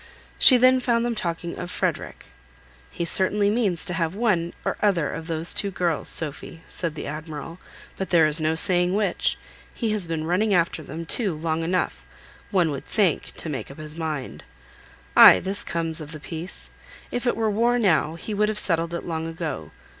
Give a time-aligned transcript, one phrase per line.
[0.39, 2.25] She then found them talking of "Frederick."
[2.89, 7.05] "He certainly means to have one or other of those two girls, Sophy," said the
[7.05, 7.59] Admiral;
[7.97, 9.37] "but there is no saying which.
[9.71, 12.03] He has been running after them, too, long enough,
[12.49, 14.43] one would think, to make up his mind.
[15.15, 16.71] Ay, this comes of the peace.
[17.11, 19.69] If it were war now, he would have settled it long ago.